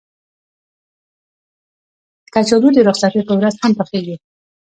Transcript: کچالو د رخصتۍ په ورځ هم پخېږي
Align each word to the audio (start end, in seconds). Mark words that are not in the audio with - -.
کچالو 2.33 2.69
د 2.75 2.79
رخصتۍ 2.87 3.21
په 3.27 3.33
ورځ 3.39 3.55
هم 3.63 3.71
پخېږي 3.79 4.15